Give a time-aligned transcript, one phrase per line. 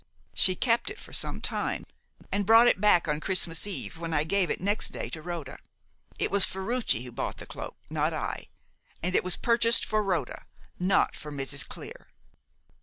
[0.33, 1.85] She kept it for some time,
[2.31, 5.59] and brought it back on Christmas Eve, when I gave it next day to Rhoda.
[6.17, 8.47] It was Ferruci who bought the cloak, not I;
[9.03, 10.47] and it was purchased for Rhoda,
[10.79, 11.67] not for Mrs.
[11.67, 12.07] Clear.